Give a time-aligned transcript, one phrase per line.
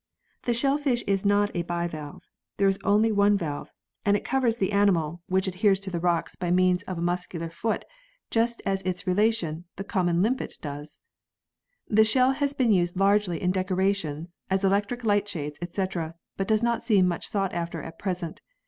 [0.45, 2.23] The shellfish is not a bivalve.
[2.57, 3.71] There is only one valve,
[4.03, 5.99] and it covers the animal, which n] WHERE PEARLS ARE FOUND 17 adheres to the
[5.99, 7.85] rocks by means of a muscular foot
[8.31, 11.01] just as its relation, the common limpet, does.
[11.87, 16.15] The shell has been used largely in decorations, as electric light shades, etc.
[16.35, 18.41] but does not seem much sought after at present.